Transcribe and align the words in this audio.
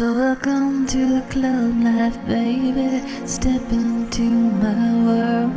So 0.00 0.14
welcome 0.14 0.86
to 0.86 0.96
the 0.96 1.20
club 1.28 1.74
life, 1.84 2.16
baby. 2.26 3.06
Step 3.26 3.60
into 3.70 4.22
my 4.22 4.92
world. 5.04 5.52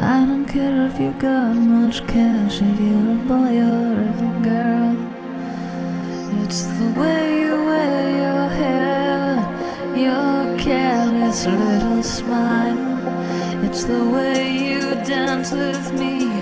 I 0.00 0.24
don't 0.24 0.46
care 0.46 0.86
if 0.86 0.98
you 0.98 1.10
got 1.18 1.52
much 1.52 2.06
cash, 2.06 2.62
if 2.62 2.80
you're 2.80 3.12
a 3.12 3.22
boy 3.28 3.54
or 3.76 4.00
a 4.00 4.40
girl. 4.48 4.96
It's 6.42 6.62
the 6.78 6.88
way 6.98 7.40
you 7.42 7.54
wear 7.68 8.16
your 8.24 8.48
hair, 8.60 9.44
your 9.94 10.58
careless 10.58 11.44
little 11.44 12.02
smile. 12.02 12.80
It's 13.62 13.84
the 13.84 14.08
way 14.08 14.56
you 14.56 14.80
dance 15.04 15.52
with 15.52 15.92
me 15.92 16.40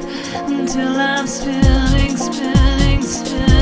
until 0.55 1.01
I'm 1.01 1.27
spinning, 1.27 2.17
spinning, 2.17 3.03
spinning, 3.03 3.56